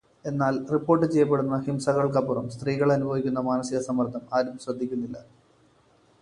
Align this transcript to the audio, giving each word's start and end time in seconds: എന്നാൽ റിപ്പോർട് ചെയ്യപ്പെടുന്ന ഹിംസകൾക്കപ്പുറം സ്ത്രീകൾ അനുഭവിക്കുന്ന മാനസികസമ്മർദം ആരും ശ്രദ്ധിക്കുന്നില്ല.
എന്നാൽ 0.25 0.55
റിപ്പോർട് 0.71 1.03
ചെയ്യപ്പെടുന്ന 1.11 1.57
ഹിംസകൾക്കപ്പുറം 1.65 2.45
സ്ത്രീകൾ 2.55 2.89
അനുഭവിക്കുന്ന 2.95 3.39
മാനസികസമ്മർദം 3.49 4.23
ആരും 4.37 4.57
ശ്രദ്ധിക്കുന്നില്ല. 4.57 5.17